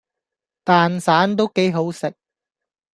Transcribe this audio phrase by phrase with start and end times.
[0.63, 2.11] 蛋散都幾好食